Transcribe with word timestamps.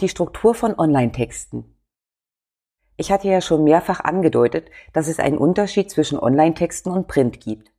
Die 0.00 0.08
Struktur 0.08 0.56
von 0.56 0.76
Online-Texten. 0.76 1.72
Ich 2.96 3.12
hatte 3.12 3.28
ja 3.28 3.40
schon 3.40 3.62
mehrfach 3.62 4.00
angedeutet, 4.00 4.68
dass 4.92 5.06
es 5.06 5.20
einen 5.20 5.38
Unterschied 5.38 5.88
zwischen 5.88 6.18
Online-Texten 6.18 6.90
und 6.90 7.06
Print 7.06 7.40
gibt. 7.40 7.70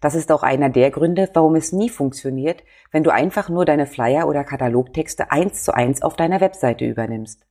Das 0.00 0.14
ist 0.14 0.32
auch 0.32 0.42
einer 0.42 0.70
der 0.70 0.90
Gründe, 0.90 1.28
warum 1.34 1.56
es 1.56 1.72
nie 1.72 1.90
funktioniert, 1.90 2.64
wenn 2.92 3.04
du 3.04 3.12
einfach 3.12 3.50
nur 3.50 3.66
deine 3.66 3.84
Flyer 3.84 4.26
oder 4.26 4.42
Katalogtexte 4.42 5.30
eins 5.30 5.62
zu 5.62 5.74
eins 5.74 6.00
auf 6.00 6.16
deiner 6.16 6.40
Webseite 6.40 6.86
übernimmst. 6.86 7.46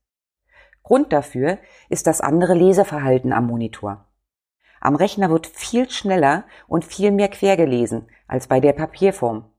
Grund 0.82 1.14
dafür 1.14 1.60
ist 1.88 2.08
das 2.08 2.20
andere 2.20 2.56
Leseverhalten 2.56 3.32
am 3.32 3.46
Monitor. 3.46 4.08
Am 4.82 4.96
Rechner 4.96 5.30
wird 5.30 5.46
viel 5.46 5.88
schneller 5.92 6.46
und 6.68 6.84
viel 6.84 7.12
mehr 7.12 7.28
quer 7.28 7.58
gelesen 7.58 8.08
als 8.28 8.48
bei 8.48 8.60
der 8.60 8.74
Papierform. 8.74 9.52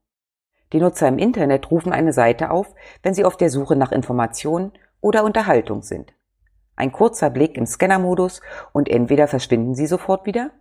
Die 0.73 0.79
Nutzer 0.79 1.07
im 1.07 1.17
Internet 1.17 1.69
rufen 1.69 1.91
eine 1.91 2.13
Seite 2.13 2.49
auf, 2.49 2.73
wenn 3.03 3.13
sie 3.13 3.25
auf 3.25 3.35
der 3.35 3.49
Suche 3.49 3.75
nach 3.75 3.91
Informationen 3.91 4.71
oder 5.01 5.23
Unterhaltung 5.23 5.81
sind. 5.81 6.13
Ein 6.75 6.91
kurzer 6.91 7.29
Blick 7.29 7.57
im 7.57 7.65
Scannermodus 7.65 8.41
und 8.71 8.87
entweder 8.87 9.27
verschwinden 9.27 9.75
sie 9.75 9.85
sofort 9.85 10.25
wieder 10.25 10.51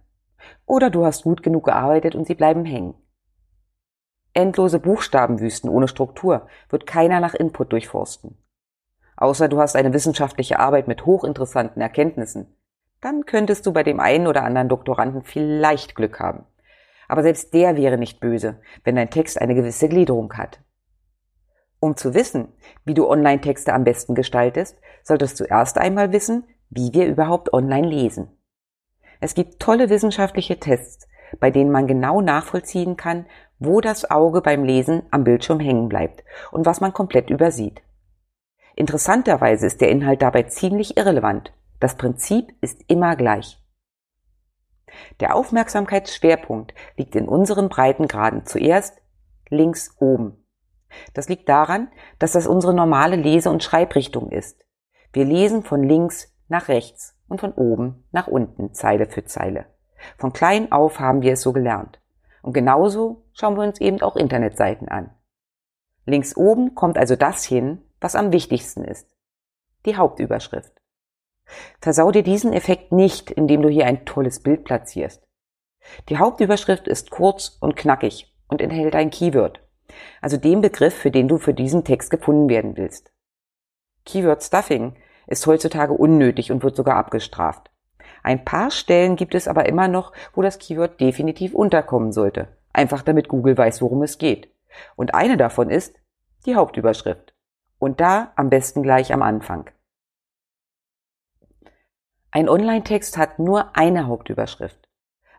oder 0.67 0.91
du 0.91 1.05
hast 1.05 1.23
gut 1.23 1.43
genug 1.43 1.65
gearbeitet 1.67 2.15
und 2.15 2.27
sie 2.27 2.35
bleiben 2.35 2.65
hängen. 2.65 2.95
Endlose 4.33 4.81
Buchstabenwüsten 4.81 5.71
ohne 5.71 5.89
Struktur 5.89 6.47
wird 6.69 6.87
keiner 6.87 7.21
nach 7.21 7.35
Input 7.35 7.73
durchforsten. 7.73 8.37
Außer 9.17 9.49
du 9.49 9.61
hast 9.61 9.77
eine 9.77 9.93
wissenschaftliche 9.93 10.59
Arbeit 10.59 10.89
mit 10.89 11.05
hochinteressanten 11.05 11.83
Erkenntnissen. 11.83 12.57
Dann 13.01 13.27
könntest 13.27 13.67
du 13.67 13.73
bei 13.73 13.83
dem 13.83 14.01
einen 14.01 14.27
oder 14.27 14.45
anderen 14.45 14.69
Doktoranden 14.69 15.23
vielleicht 15.23 15.95
Glück 15.95 16.21
haben 16.21 16.45
aber 17.11 17.23
selbst 17.23 17.53
der 17.55 17.77
wäre 17.77 17.99
nicht 17.99 18.21
böse, 18.21 18.61
wenn 18.85 18.95
dein 18.95 19.11
Text 19.11 19.41
eine 19.41 19.57
gewisse 19.57 19.89
Gliederung 19.89 20.33
hat. 20.35 20.61
Um 21.81 21.97
zu 21.97 22.15
wissen, 22.15 22.49
wie 22.85 22.95
du 22.95 23.09
Online-Texte 23.09 23.73
am 23.73 23.83
besten 23.83 24.15
gestaltest, 24.15 24.79
solltest 25.03 25.41
du 25.41 25.45
erst 25.45 25.77
einmal 25.77 26.13
wissen, 26.13 26.45
wie 26.69 26.93
wir 26.93 27.07
überhaupt 27.07 27.53
online 27.53 27.89
lesen. 27.89 28.29
Es 29.19 29.35
gibt 29.35 29.59
tolle 29.59 29.91
wissenschaftliche 29.91 30.61
Tests, 30.61 31.09
bei 31.41 31.51
denen 31.51 31.73
man 31.73 31.89
genau 31.89 32.21
nachvollziehen 32.21 32.97
kann, 32.97 33.27
wo 33.59 33.81
das 33.81 34.09
Auge 34.09 34.41
beim 34.41 34.63
Lesen 34.63 35.03
am 35.11 35.25
Bildschirm 35.25 35.59
hängen 35.59 35.89
bleibt 35.89 36.23
und 36.53 36.65
was 36.65 36.81
man 36.81 36.93
komplett 36.93 37.29
übersieht. 37.29 37.83
Interessanterweise 38.77 39.67
ist 39.67 39.81
der 39.81 39.91
Inhalt 39.91 40.23
dabei 40.23 40.45
ziemlich 40.45 40.97
irrelevant. 40.97 41.53
Das 41.81 41.97
Prinzip 41.97 42.55
ist 42.61 42.85
immer 42.87 43.17
gleich. 43.17 43.60
Der 45.21 45.35
Aufmerksamkeitsschwerpunkt 45.35 46.75
liegt 46.97 47.15
in 47.17 47.29
unseren 47.29 47.69
Breitengraden 47.69 48.47
zuerst 48.47 49.01
links 49.49 49.95
oben. 49.99 50.45
Das 51.15 51.29
liegt 51.29 51.49
daran, 51.49 51.89
dass 52.19 52.33
das 52.33 52.47
unsere 52.47 52.75
normale 52.75 53.17
Lese- 53.17 53.51
und 53.51 53.63
Schreibrichtung 53.63 54.31
ist. 54.31 54.65
Wir 55.13 55.25
lesen 55.25 55.63
von 55.63 55.83
links 55.83 56.35
nach 56.49 56.69
rechts 56.69 57.17
und 57.29 57.41
von 57.41 57.53
oben 57.53 58.05
nach 58.13 58.27
unten, 58.27 58.75
Zeile 58.75 59.07
für 59.07 59.25
Zeile. 59.25 59.67
Von 60.17 60.33
klein 60.33 60.73
auf 60.73 60.99
haben 60.99 61.23
wir 61.23 61.35
es 61.35 61.43
so 61.43 61.53
gelernt. 61.53 62.01
Und 62.43 62.53
genauso 62.53 63.25
schauen 63.33 63.57
wir 63.57 63.65
uns 63.65 63.81
eben 63.81 64.01
auch 64.03 64.17
Internetseiten 64.17 64.89
an. 64.89 65.11
Links 66.07 66.37
oben 66.37 66.75
kommt 66.75 66.97
also 66.99 67.17
das 67.17 67.45
hin, 67.45 67.83
was 68.01 68.17
am 68.17 68.33
wichtigsten 68.33 68.85
ist. 68.85 69.09
Die 69.87 69.97
Hauptüberschrift. 69.97 70.80
Versau 71.81 72.11
dir 72.11 72.23
diesen 72.23 72.53
Effekt 72.53 72.93
nicht, 72.93 73.31
indem 73.31 73.63
du 73.63 73.69
hier 73.69 73.87
ein 73.87 74.05
tolles 74.05 74.41
Bild 74.41 74.65
platzierst. 74.65 75.27
Die 76.09 76.19
Hauptüberschrift 76.19 76.89
ist 76.89 77.11
kurz 77.11 77.57
und 77.61 77.77
knackig 77.77 78.33
und 78.49 78.61
enthält 78.61 78.95
ein 78.95 79.11
Keyword, 79.11 79.61
also 80.21 80.37
den 80.37 80.61
Begriff, 80.61 80.95
für 80.95 81.11
den 81.11 81.29
du 81.29 81.39
für 81.39 81.55
diesen 81.55 81.85
Text 81.85 82.11
gefunden 82.11 82.49
werden 82.49 82.77
willst. 82.77 83.13
Keyword 84.05 84.43
Stuffing 84.43 84.95
ist 85.27 85.47
heutzutage 85.47 85.93
unnötig 85.93 86.53
und 86.53 86.63
wird 86.63 86.77
sogar 86.77 86.97
abgestraft. 86.97 87.71
Ein 88.23 88.45
paar 88.45 88.71
Stellen 88.71 89.17
gibt 89.17 89.35
es 89.35 89.49
aber 89.49 89.67
immer 89.67 89.89
noch, 89.89 90.13
wo 90.35 90.43
das 90.43 90.59
Keyword 90.59 91.01
definitiv 91.01 91.55
unterkommen 91.55 92.13
sollte, 92.13 92.49
einfach 92.73 93.03
damit 93.03 93.29
Google 93.29 93.57
weiß, 93.57 93.81
worum 93.83 94.03
es 94.03 94.19
geht. 94.19 94.51
Und 94.97 95.15
eine 95.15 95.37
davon 95.37 95.71
ist 95.71 95.97
die 96.47 96.55
Hauptüberschrift. 96.55 97.35
Und 97.79 98.01
da 98.01 98.33
am 98.37 98.51
besten 98.51 98.83
gleich 98.83 99.13
am 99.13 99.23
Anfang. 99.23 99.71
Ein 102.33 102.49
Online-Text 102.49 103.19
hat 103.19 103.41
nur 103.41 103.77
eine 103.77 104.07
Hauptüberschrift, 104.07 104.89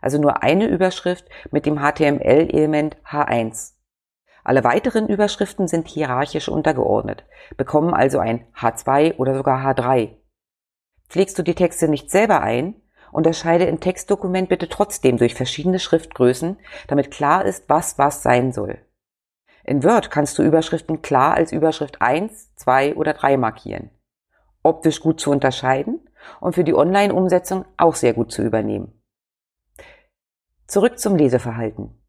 also 0.02 0.18
nur 0.20 0.42
eine 0.42 0.66
Überschrift 0.66 1.24
mit 1.50 1.64
dem 1.64 1.78
HTML-Element 1.78 2.98
H1. 3.06 3.72
Alle 4.44 4.62
weiteren 4.62 5.08
Überschriften 5.08 5.68
sind 5.68 5.88
hierarchisch 5.88 6.50
untergeordnet, 6.50 7.24
bekommen 7.56 7.94
also 7.94 8.18
ein 8.18 8.46
H2 8.54 9.16
oder 9.16 9.34
sogar 9.34 9.64
H3. 9.64 10.16
Pflegst 11.08 11.38
du 11.38 11.42
die 11.42 11.54
Texte 11.54 11.88
nicht 11.88 12.10
selber 12.10 12.42
ein, 12.42 12.74
unterscheide 13.10 13.64
im 13.64 13.80
Textdokument 13.80 14.50
bitte 14.50 14.68
trotzdem 14.68 15.16
durch 15.16 15.34
verschiedene 15.34 15.78
Schriftgrößen, 15.78 16.58
damit 16.88 17.10
klar 17.10 17.46
ist, 17.46 17.70
was 17.70 17.96
was 17.96 18.22
sein 18.22 18.52
soll. 18.52 18.78
In 19.64 19.82
Word 19.82 20.10
kannst 20.10 20.38
du 20.38 20.42
Überschriften 20.42 21.00
klar 21.00 21.34
als 21.34 21.52
Überschrift 21.52 22.02
1, 22.02 22.54
2 22.56 22.96
oder 22.96 23.14
3 23.14 23.38
markieren. 23.38 23.90
Optisch 24.62 25.00
gut 25.00 25.20
zu 25.20 25.30
unterscheiden 25.30 26.00
und 26.40 26.54
für 26.54 26.64
die 26.64 26.74
Online-Umsetzung 26.74 27.64
auch 27.76 27.94
sehr 27.94 28.14
gut 28.14 28.32
zu 28.32 28.42
übernehmen. 28.42 29.02
Zurück 30.66 30.98
zum 30.98 31.16
Leseverhalten. 31.16 32.02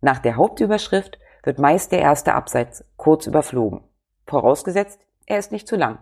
Nach 0.00 0.18
der 0.18 0.36
Hauptüberschrift 0.36 1.18
wird 1.42 1.58
meist 1.58 1.92
der 1.92 2.00
erste 2.00 2.34
Absatz 2.34 2.84
kurz 2.96 3.26
überflogen, 3.26 3.82
vorausgesetzt, 4.26 5.00
er 5.26 5.38
ist 5.38 5.52
nicht 5.52 5.68
zu 5.68 5.76
lang. 5.76 5.98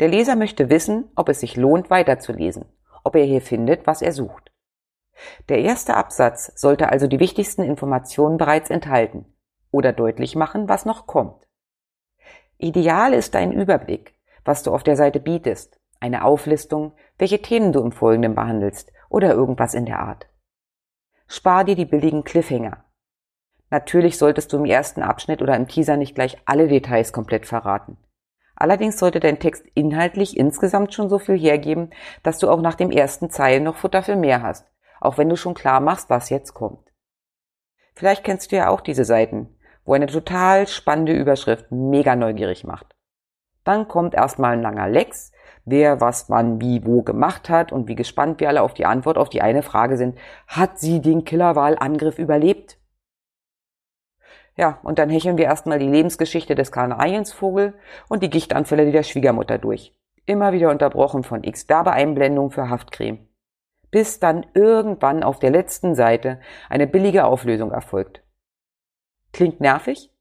Der 0.00 0.08
Leser 0.08 0.36
möchte 0.36 0.70
wissen, 0.70 1.10
ob 1.14 1.28
es 1.28 1.40
sich 1.40 1.56
lohnt, 1.56 1.90
weiterzulesen, 1.90 2.66
ob 3.04 3.16
er 3.16 3.24
hier 3.24 3.40
findet, 3.40 3.86
was 3.86 4.02
er 4.02 4.12
sucht. 4.12 4.52
Der 5.48 5.60
erste 5.60 5.96
Absatz 5.96 6.52
sollte 6.56 6.90
also 6.90 7.06
die 7.06 7.20
wichtigsten 7.20 7.62
Informationen 7.62 8.36
bereits 8.36 8.70
enthalten 8.70 9.26
oder 9.70 9.92
deutlich 9.92 10.34
machen, 10.34 10.68
was 10.68 10.84
noch 10.84 11.06
kommt. 11.06 11.46
Ideal 12.58 13.12
ist 13.12 13.36
ein 13.36 13.52
Überblick, 13.52 14.14
was 14.44 14.62
du 14.62 14.72
auf 14.72 14.82
der 14.82 14.96
Seite 14.96 15.20
bietest, 15.20 15.80
eine 16.04 16.22
Auflistung, 16.22 16.92
welche 17.16 17.40
Themen 17.40 17.72
du 17.72 17.80
im 17.80 17.90
Folgenden 17.90 18.34
behandelst 18.34 18.92
oder 19.08 19.32
irgendwas 19.32 19.72
in 19.72 19.86
der 19.86 20.00
Art. 20.00 20.28
Spar 21.26 21.64
dir 21.64 21.76
die 21.76 21.86
billigen 21.86 22.24
Cliffhanger. 22.24 22.84
Natürlich 23.70 24.18
solltest 24.18 24.52
du 24.52 24.58
im 24.58 24.66
ersten 24.66 25.02
Abschnitt 25.02 25.40
oder 25.40 25.56
im 25.56 25.66
Teaser 25.66 25.96
nicht 25.96 26.14
gleich 26.14 26.36
alle 26.44 26.68
Details 26.68 27.14
komplett 27.14 27.46
verraten. 27.46 27.96
Allerdings 28.54 28.98
sollte 28.98 29.18
dein 29.18 29.40
Text 29.40 29.64
inhaltlich 29.74 30.36
insgesamt 30.36 30.92
schon 30.92 31.08
so 31.08 31.18
viel 31.18 31.38
hergeben, 31.38 31.90
dass 32.22 32.38
du 32.38 32.50
auch 32.50 32.60
nach 32.60 32.74
dem 32.74 32.90
ersten 32.90 33.30
Zeilen 33.30 33.64
noch 33.64 33.76
Futter 33.76 34.02
für 34.02 34.14
mehr 34.14 34.42
hast, 34.42 34.66
auch 35.00 35.16
wenn 35.16 35.30
du 35.30 35.36
schon 35.36 35.54
klar 35.54 35.80
machst, 35.80 36.10
was 36.10 36.28
jetzt 36.28 36.52
kommt. 36.52 36.92
Vielleicht 37.94 38.24
kennst 38.24 38.52
du 38.52 38.56
ja 38.56 38.68
auch 38.68 38.82
diese 38.82 39.06
Seiten, 39.06 39.56
wo 39.86 39.94
eine 39.94 40.06
total 40.06 40.68
spannende 40.68 41.14
Überschrift 41.14 41.72
mega 41.72 42.14
neugierig 42.14 42.62
macht. 42.62 42.93
Dann 43.64 43.88
kommt 43.88 44.14
erstmal 44.14 44.52
ein 44.52 44.62
langer 44.62 44.88
Lex, 44.88 45.32
wer 45.64 46.00
was 46.00 46.28
wann 46.30 46.60
wie 46.60 46.84
wo 46.84 47.02
gemacht 47.02 47.48
hat 47.48 47.72
und 47.72 47.88
wie 47.88 47.94
gespannt 47.94 48.40
wir 48.40 48.48
alle 48.48 48.62
auf 48.62 48.74
die 48.74 48.86
Antwort 48.86 49.18
auf 49.18 49.30
die 49.30 49.42
eine 49.42 49.62
Frage 49.62 49.96
sind, 49.96 50.18
hat 50.46 50.78
sie 50.78 51.00
den 51.00 51.24
Killerwahlangriff 51.24 52.18
überlebt? 52.18 52.78
Ja, 54.56 54.78
und 54.82 54.98
dann 54.98 55.10
hecheln 55.10 55.36
wir 55.36 55.46
erstmal 55.46 55.78
die 55.78 55.88
Lebensgeschichte 55.88 56.54
des 56.54 56.70
Kanariensvogel 56.70 57.74
und 58.08 58.22
die 58.22 58.30
Gichtanfälle 58.30 58.92
der 58.92 59.02
Schwiegermutter 59.02 59.58
durch. 59.58 59.96
Immer 60.26 60.52
wieder 60.52 60.70
unterbrochen 60.70 61.24
von 61.24 61.42
x 61.42 61.68
Werbeeinblendungen 61.68 62.50
für 62.50 62.68
Haftcreme. 62.68 63.26
Bis 63.90 64.20
dann 64.20 64.46
irgendwann 64.54 65.22
auf 65.22 65.38
der 65.38 65.50
letzten 65.50 65.94
Seite 65.94 66.40
eine 66.68 66.86
billige 66.86 67.24
Auflösung 67.24 67.72
erfolgt. 67.72 68.22
Klingt 69.32 69.60
nervig? 69.60 70.12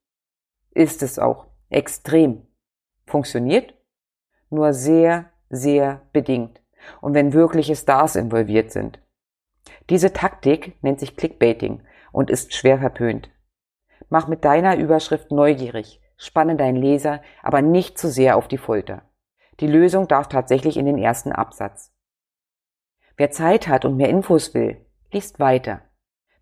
Ist 0.71 1.03
es 1.03 1.19
auch. 1.19 1.47
Extrem. 1.69 2.47
Funktioniert? 3.13 3.75
Nur 4.49 4.73
sehr, 4.73 5.25
sehr 5.51 6.01
bedingt 6.13 6.63
und 6.99 7.13
wenn 7.13 7.31
wirkliche 7.31 7.75
Stars 7.75 8.15
involviert 8.15 8.71
sind. 8.71 8.99
Diese 9.91 10.13
Taktik 10.13 10.81
nennt 10.81 10.99
sich 10.99 11.15
Clickbaiting 11.15 11.83
und 12.11 12.31
ist 12.31 12.55
schwer 12.55 12.79
verpönt. 12.79 13.29
Mach 14.09 14.27
mit 14.27 14.43
deiner 14.43 14.77
Überschrift 14.77 15.29
neugierig, 15.29 16.01
Spanne 16.17 16.55
deinen 16.55 16.77
Leser 16.81 17.21
aber 17.43 17.61
nicht 17.61 17.99
zu 17.99 18.09
sehr 18.09 18.35
auf 18.35 18.47
die 18.47 18.57
Folter. 18.57 19.03
Die 19.59 19.67
Lösung 19.67 20.07
darf 20.07 20.27
tatsächlich 20.27 20.75
in 20.75 20.87
den 20.87 20.97
ersten 20.97 21.31
Absatz. 21.31 21.93
Wer 23.15 23.29
Zeit 23.29 23.67
hat 23.67 23.85
und 23.85 23.95
mehr 23.95 24.09
Infos 24.09 24.55
will, 24.55 24.83
liest 25.11 25.39
weiter. 25.39 25.81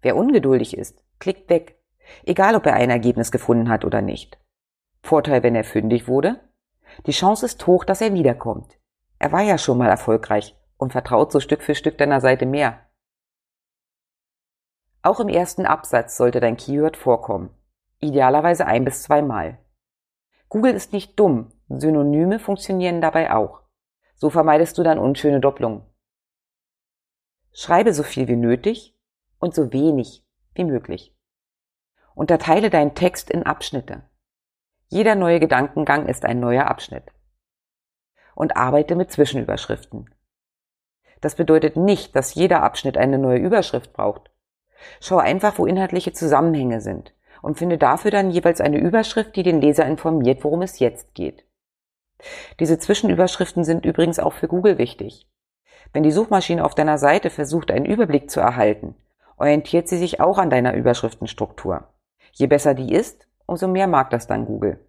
Wer 0.01 0.15
ungeduldig 0.15 0.77
ist, 0.77 1.03
klickt 1.19 1.49
weg, 1.49 1.81
egal 2.23 2.55
ob 2.55 2.65
er 2.65 2.75
ein 2.75 2.89
Ergebnis 2.89 3.29
gefunden 3.29 3.67
hat 3.67 3.83
oder 3.83 4.01
nicht. 4.01 4.39
Vorteil, 5.01 5.43
wenn 5.43 5.55
er 5.55 5.65
fündig 5.65 6.07
wurde? 6.07 6.39
Die 7.05 7.11
Chance 7.11 7.45
ist 7.45 7.65
hoch, 7.67 7.83
dass 7.83 8.01
er 8.01 8.13
wiederkommt. 8.13 8.79
Er 9.19 9.31
war 9.31 9.41
ja 9.41 9.57
schon 9.57 9.77
mal 9.77 9.89
erfolgreich 9.89 10.57
und 10.77 10.91
vertraut 10.91 11.31
so 11.31 11.39
Stück 11.39 11.61
für 11.61 11.75
Stück 11.75 11.97
deiner 11.97 12.21
Seite 12.21 12.45
mehr. 12.45 12.87
Auch 15.03 15.19
im 15.19 15.29
ersten 15.29 15.65
Absatz 15.65 16.17
sollte 16.17 16.39
dein 16.39 16.57
Keyword 16.57 16.97
vorkommen. 16.97 17.49
Idealerweise 17.99 18.65
ein 18.65 18.85
bis 18.85 19.03
zweimal. 19.03 19.59
Google 20.49 20.73
ist 20.73 20.93
nicht 20.93 21.19
dumm. 21.19 21.51
Synonyme 21.69 22.39
funktionieren 22.39 23.01
dabei 23.01 23.33
auch. 23.33 23.61
So 24.15 24.29
vermeidest 24.29 24.77
du 24.77 24.83
dann 24.83 24.99
unschöne 24.99 25.39
Doppelungen. 25.39 25.83
Schreibe 27.53 27.93
so 27.93 28.03
viel 28.03 28.27
wie 28.27 28.35
nötig 28.35 28.97
und 29.39 29.55
so 29.55 29.73
wenig 29.73 30.25
wie 30.53 30.63
möglich. 30.63 31.15
Unterteile 32.13 32.69
deinen 32.69 32.93
Text 32.93 33.29
in 33.29 33.43
Abschnitte. 33.43 34.03
Jeder 34.93 35.15
neue 35.15 35.39
Gedankengang 35.39 36.07
ist 36.07 36.25
ein 36.25 36.41
neuer 36.41 36.67
Abschnitt. 36.67 37.05
Und 38.35 38.57
arbeite 38.57 38.95
mit 38.95 39.09
Zwischenüberschriften. 39.09 40.13
Das 41.21 41.35
bedeutet 41.35 41.77
nicht, 41.77 42.13
dass 42.13 42.35
jeder 42.35 42.61
Abschnitt 42.61 42.97
eine 42.97 43.17
neue 43.17 43.39
Überschrift 43.39 43.93
braucht. 43.93 44.31
Schau 44.99 45.17
einfach, 45.17 45.57
wo 45.57 45.65
inhaltliche 45.65 46.11
Zusammenhänge 46.11 46.81
sind 46.81 47.13
und 47.41 47.57
finde 47.57 47.77
dafür 47.77 48.11
dann 48.11 48.31
jeweils 48.31 48.59
eine 48.59 48.79
Überschrift, 48.79 49.33
die 49.37 49.43
den 49.43 49.61
Leser 49.61 49.85
informiert, 49.85 50.43
worum 50.43 50.61
es 50.61 50.79
jetzt 50.79 51.13
geht. 51.13 51.45
Diese 52.59 52.77
Zwischenüberschriften 52.77 53.63
sind 53.63 53.85
übrigens 53.85 54.19
auch 54.19 54.33
für 54.33 54.49
Google 54.49 54.77
wichtig. 54.77 55.25
Wenn 55.93 56.03
die 56.03 56.11
Suchmaschine 56.11 56.65
auf 56.65 56.75
deiner 56.75 56.97
Seite 56.97 57.29
versucht, 57.29 57.71
einen 57.71 57.85
Überblick 57.85 58.29
zu 58.29 58.41
erhalten, 58.41 58.95
orientiert 59.37 59.87
sie 59.87 59.97
sich 59.97 60.19
auch 60.19 60.37
an 60.37 60.49
deiner 60.49 60.73
Überschriftenstruktur. 60.73 61.87
Je 62.33 62.47
besser 62.47 62.73
die 62.73 62.93
ist, 62.93 63.25
umso 63.45 63.67
mehr 63.67 63.87
mag 63.87 64.09
das 64.09 64.27
dann 64.27 64.45
Google. 64.45 64.79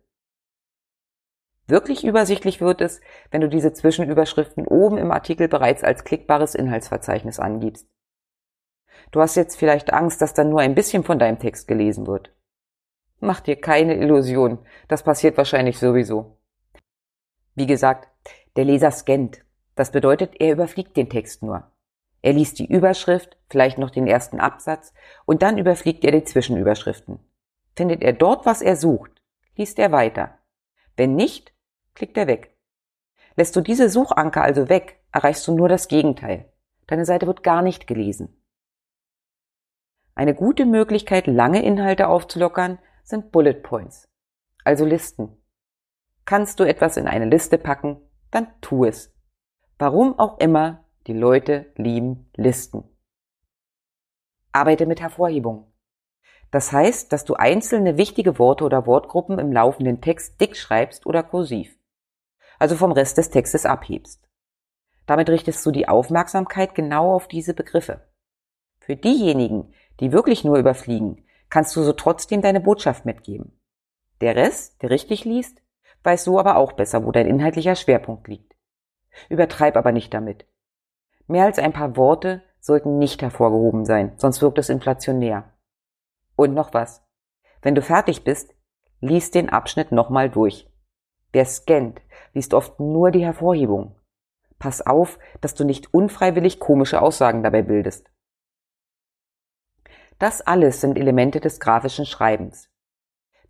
Wirklich 1.67 2.05
übersichtlich 2.05 2.61
wird 2.61 2.81
es, 2.81 3.01
wenn 3.31 3.41
du 3.41 3.49
diese 3.49 3.73
Zwischenüberschriften 3.73 4.67
oben 4.67 4.99
im 4.99 5.11
Artikel 5.11 5.49
bereits 5.49 5.85
als 5.85 6.05
klickbares 6.05 6.55
Inhaltsverzeichnis 6.55 7.39
angibst. 7.39 7.89
Du 9.11 9.21
hast 9.21 9.37
jetzt 9.37 9.57
vielleicht 9.57 9.93
Angst, 9.93 10.21
dass 10.21 10.35
dann 10.35 10.51
nur 10.51 10.61
ein 10.61 10.75
bisschen 10.75 11.05
von 11.05 11.19
deinem 11.19 11.39
Text 11.39 11.69
gelesen 11.69 12.07
wird. 12.07 12.33
Mach 13.21 13.41
dir 13.41 13.57
keine 13.57 13.97
Illusion, 13.97 14.59
das 14.89 15.03
passiert 15.05 15.37
wahrscheinlich 15.37 15.79
sowieso. 15.79 16.39
Wie 17.55 17.67
gesagt, 17.67 18.09
der 18.57 18.65
Leser 18.65 18.91
scannt. 18.91 19.45
Das 19.75 19.93
bedeutet, 19.93 20.41
er 20.41 20.53
überfliegt 20.53 20.97
den 20.97 21.09
Text 21.09 21.43
nur. 21.43 21.71
Er 22.21 22.33
liest 22.33 22.59
die 22.59 22.67
Überschrift, 22.67 23.37
vielleicht 23.49 23.79
noch 23.79 23.91
den 23.91 24.07
ersten 24.07 24.41
Absatz 24.41 24.93
und 25.25 25.43
dann 25.43 25.59
überfliegt 25.59 26.05
er 26.05 26.13
die 26.13 26.25
Zwischenüberschriften. 26.25 27.19
Findet 27.75 28.03
er 28.03 28.13
dort, 28.13 28.47
was 28.47 28.63
er 28.63 28.77
sucht, 28.77 29.23
liest 29.57 29.79
er 29.79 29.93
weiter. 29.93 30.39
Wenn 30.97 31.15
nicht, 31.15 31.53
klickt 31.95 32.17
er 32.17 32.27
weg. 32.27 32.57
Lässt 33.37 33.57
du 33.57 33.61
diese 33.61 33.89
Suchanker 33.89 34.43
also 34.43 34.69
weg, 34.69 35.01
erreichst 35.11 35.47
du 35.49 35.55
nur 35.55 35.69
das 35.69 35.89
Gegenteil. 35.89 36.53
Deine 36.87 37.05
Seite 37.05 37.27
wird 37.27 37.43
gar 37.43 37.63
nicht 37.63 37.87
gelesen. 37.87 38.43
Eine 40.15 40.35
gute 40.35 40.67
Möglichkeit, 40.67 41.27
lange 41.27 41.63
Inhalte 41.63 42.09
aufzulockern, 42.09 42.79
sind 43.03 43.33
Bullet 43.33 43.55
Points, 43.55 44.09
also 44.65 44.85
Listen. 44.85 45.43
Kannst 46.25 46.61
du 46.61 46.65
etwas 46.65 46.97
in 46.97 47.09
eine 47.09 47.25
Liste 47.25 47.57
packen, 47.57 48.01
dann 48.31 48.49
tu 48.61 48.85
es. 48.85 49.15
Warum 49.79 50.19
auch 50.19 50.39
immer, 50.39 50.85
die 51.07 51.15
Leute 51.15 51.73
lieben 51.77 52.31
Listen. 52.37 52.85
Arbeite 54.53 54.87
mit 54.87 55.01
Hervorhebungen. 55.01 55.72
Das 56.53 56.71
heißt, 56.71 57.13
dass 57.13 57.25
du 57.25 57.35
einzelne 57.35 57.97
wichtige 57.97 58.39
Worte 58.39 58.65
oder 58.65 58.87
Wortgruppen 58.87 59.39
im 59.39 59.51
laufenden 59.51 60.03
Text 60.03 60.39
dick 60.41 60.55
schreibst 60.55 61.07
oder 61.07 61.23
kursiv. 61.23 61.77
Also 62.59 62.77
vom 62.77 62.93
Rest 62.93 63.17
des 63.17 63.31
Textes 63.31 63.65
abhebst. 63.67 64.29
Damit 65.07 65.31
richtest 65.31 65.65
du 65.65 65.71
die 65.71 65.89
Aufmerksamkeit 65.89 66.75
genau 66.75 67.15
auf 67.15 67.27
diese 67.27 67.55
Begriffe. 67.55 68.07
Für 68.81 68.97
diejenigen, 68.97 69.73
die 69.99 70.13
wirklich 70.13 70.45
nur 70.45 70.59
überfliegen, 70.59 71.25
kannst 71.49 71.75
du 71.75 71.83
so 71.83 71.95
trotzdem 71.95 72.43
deine 72.43 72.61
Botschaft 72.61 73.07
mitgeben. 73.07 73.59
Der 74.21 74.37
Rest, 74.37 74.83
der 74.83 74.91
richtig 74.91 75.25
liest, 75.25 75.63
weiß 76.05 76.25
so 76.25 76.39
aber 76.39 76.57
auch 76.57 76.73
besser, 76.73 77.07
wo 77.07 77.13
dein 77.13 77.27
inhaltlicher 77.27 77.77
Schwerpunkt 77.77 78.29
liegt. 78.29 78.55
Übertreib 79.31 79.77
aber 79.77 79.91
nicht 79.91 80.13
damit. 80.13 80.45
Mehr 81.27 81.47
als 81.47 81.59
ein 81.59 81.73
paar 81.73 81.97
Worte 81.97 82.43
sollten 82.61 82.99
nicht 82.99 83.23
hervorgehoben 83.23 83.87
sein, 83.87 84.13
sonst 84.19 84.43
wirkt 84.43 84.59
es 84.59 84.69
inflationär. 84.69 85.52
Und 86.43 86.55
noch 86.55 86.75
was. 86.75 87.03
Wenn 87.61 87.75
du 87.75 87.83
fertig 87.83 88.25
bist, 88.25 88.55
lies 89.01 89.31
den 89.31 89.49
Abschnitt 89.49 89.93
nochmal 89.93 90.29
durch. 90.29 90.69
Wer 91.33 91.45
scannt, 91.45 92.01
liest 92.33 92.53
oft 92.53 92.81
nur 92.81 93.11
die 93.11 93.25
Hervorhebung. 93.25 93.97
Pass 94.59 94.85
auf, 94.85 95.19
dass 95.41 95.55
du 95.55 95.65
nicht 95.65 95.95
unfreiwillig 95.95 96.61
komische 96.61 97.01
Aussagen 97.01 97.43
dabei 97.43 97.63
bildest. 97.63 98.11
Das 100.19 100.41
alles 100.41 100.81
sind 100.81 100.99
Elemente 100.99 101.41
des 101.41 101.61
grafischen 101.61 102.07
Schreibens. 102.07 102.69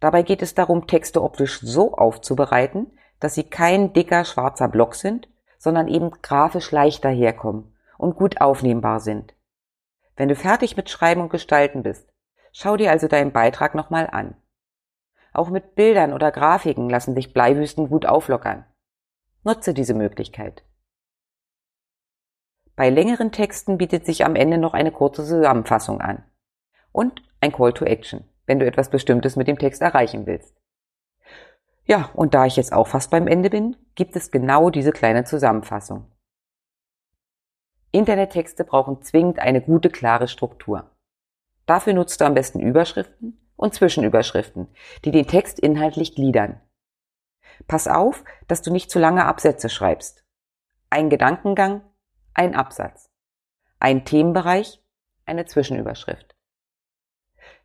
Dabei 0.00 0.22
geht 0.22 0.42
es 0.42 0.54
darum, 0.54 0.86
Texte 0.86 1.22
optisch 1.22 1.60
so 1.60 1.94
aufzubereiten, 1.94 2.98
dass 3.20 3.34
sie 3.34 3.44
kein 3.44 3.92
dicker 3.92 4.24
schwarzer 4.24 4.68
Block 4.68 4.94
sind, 4.94 5.28
sondern 5.58 5.88
eben 5.88 6.10
grafisch 6.22 6.72
leichter 6.72 7.10
herkommen 7.10 7.74
und 7.98 8.16
gut 8.16 8.40
aufnehmbar 8.40 9.00
sind. 9.00 9.34
Wenn 10.16 10.28
du 10.28 10.34
fertig 10.34 10.76
mit 10.76 10.90
Schreiben 10.90 11.20
und 11.20 11.30
Gestalten 11.30 11.82
bist, 11.82 12.11
Schau 12.52 12.76
dir 12.76 12.90
also 12.90 13.08
deinen 13.08 13.32
Beitrag 13.32 13.74
nochmal 13.74 14.08
an. 14.10 14.36
Auch 15.32 15.48
mit 15.48 15.74
Bildern 15.74 16.12
oder 16.12 16.30
Grafiken 16.30 16.90
lassen 16.90 17.14
sich 17.14 17.32
Bleiwüsten 17.32 17.88
gut 17.88 18.04
auflockern. 18.04 18.66
Nutze 19.42 19.72
diese 19.72 19.94
Möglichkeit. 19.94 20.62
Bei 22.76 22.90
längeren 22.90 23.32
Texten 23.32 23.78
bietet 23.78 24.06
sich 24.06 24.24
am 24.24 24.36
Ende 24.36 24.58
noch 24.58 24.74
eine 24.74 24.92
kurze 24.92 25.24
Zusammenfassung 25.24 26.00
an. 26.00 26.24
Und 26.92 27.22
ein 27.40 27.52
Call 27.52 27.72
to 27.72 27.84
Action, 27.84 28.28
wenn 28.46 28.58
du 28.58 28.66
etwas 28.66 28.90
Bestimmtes 28.90 29.36
mit 29.36 29.48
dem 29.48 29.58
Text 29.58 29.80
erreichen 29.82 30.26
willst. 30.26 30.54
Ja, 31.84 32.10
und 32.14 32.34
da 32.34 32.46
ich 32.46 32.56
jetzt 32.56 32.72
auch 32.72 32.86
fast 32.86 33.10
beim 33.10 33.26
Ende 33.26 33.50
bin, 33.50 33.76
gibt 33.94 34.14
es 34.14 34.30
genau 34.30 34.70
diese 34.70 34.92
kleine 34.92 35.24
Zusammenfassung. 35.24 36.10
Internettexte 37.90 38.64
brauchen 38.64 39.02
zwingend 39.02 39.38
eine 39.38 39.60
gute, 39.60 39.90
klare 39.90 40.28
Struktur. 40.28 40.90
Dafür 41.66 41.94
nutzt 41.94 42.20
du 42.20 42.24
am 42.24 42.34
besten 42.34 42.60
Überschriften 42.60 43.38
und 43.56 43.74
Zwischenüberschriften, 43.74 44.68
die 45.04 45.10
den 45.10 45.26
Text 45.26 45.60
inhaltlich 45.60 46.14
gliedern. 46.14 46.60
Pass 47.68 47.86
auf, 47.86 48.24
dass 48.48 48.62
du 48.62 48.72
nicht 48.72 48.90
zu 48.90 48.98
lange 48.98 49.24
Absätze 49.26 49.68
schreibst. 49.68 50.24
Ein 50.90 51.10
Gedankengang, 51.10 51.82
ein 52.34 52.54
Absatz. 52.54 53.10
Ein 53.78 54.04
Themenbereich, 54.04 54.82
eine 55.26 55.44
Zwischenüberschrift. 55.44 56.34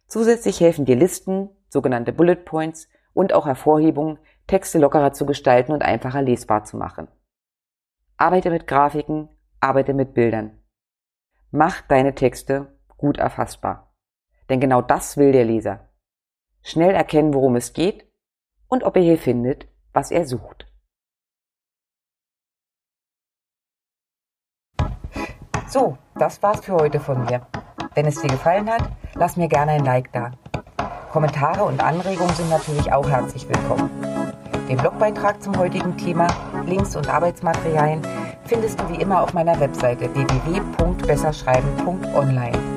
Zusätzlich 0.08 0.60
helfen 0.62 0.86
dir 0.86 0.96
Listen, 0.96 1.50
sogenannte 1.70 2.14
Bullet 2.14 2.36
Points 2.46 2.88
und 3.14 3.34
auch 3.34 3.46
Hervorhebungen, 3.46 4.20
Texte 4.46 4.80
lockerer 4.80 5.12
zu 5.12 5.26
gestalten 5.26 5.74
und 5.74 5.84
einfacher 5.84 6.22
lesbar 6.22 6.64
zu 6.64 6.78
machen. 6.78 7.08
Arbeite 8.16 8.50
mit 8.50 8.68
Grafiken, 8.68 9.30
arbeite 9.60 9.94
mit 9.94 10.14
Bildern. 10.14 10.60
Mach 11.52 11.82
deine 11.82 12.16
Texte 12.16 12.78
gut 12.98 13.18
erfassbar. 13.18 13.87
Denn 14.50 14.60
genau 14.60 14.82
das 14.82 15.18
will 15.18 15.32
der 15.32 15.46
Leser. 15.46 15.90
Schnell 16.64 16.96
erkennen, 16.96 17.34
worum 17.34 17.56
es 17.56 17.74
geht 17.74 18.06
und 18.68 18.84
ob 18.84 18.96
er 18.96 19.02
hier 19.02 19.18
findet, 19.18 19.68
was 19.94 20.12
er 20.12 20.26
sucht. 20.26 20.66
So, 25.68 25.98
das 26.16 26.42
war's 26.42 26.64
für 26.64 26.74
heute 26.74 27.00
von 27.00 27.26
mir. 27.26 27.46
Wenn 27.94 28.06
es 28.06 28.22
dir 28.22 28.30
gefallen 28.30 28.70
hat, 28.70 28.84
lass 29.16 29.38
mir 29.38 29.48
gerne 29.48 29.72
ein 29.74 29.84
Like 29.84 30.12
da. 30.14 30.32
Kommentare 31.12 31.64
und 31.64 31.84
Anregungen 31.84 32.34
sind 32.36 32.50
natürlich 32.50 32.94
auch 32.94 33.10
herzlich 33.10 33.50
willkommen. 33.50 33.90
Den 34.70 34.78
Blogbeitrag 34.78 35.42
zum 35.42 35.58
heutigen 35.58 35.98
Thema, 35.98 36.28
Links 36.66 36.96
und 36.96 37.10
Arbeitsmaterialien 37.10 38.04
findest 38.46 38.80
du 38.80 38.88
wie 38.90 39.02
immer 39.02 39.24
auf 39.24 39.34
meiner 39.34 39.60
Webseite 39.60 40.14
www.besserschreiben.online. 40.14 42.77